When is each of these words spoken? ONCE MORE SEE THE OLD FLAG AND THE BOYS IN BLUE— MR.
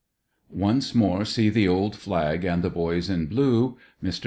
ONCE 0.55 0.95
MORE 0.95 1.23
SEE 1.25 1.49
THE 1.51 1.67
OLD 1.67 1.95
FLAG 1.95 2.43
AND 2.43 2.63
THE 2.63 2.71
BOYS 2.71 3.07
IN 3.07 3.27
BLUE— 3.27 3.77
MR. 4.03 4.19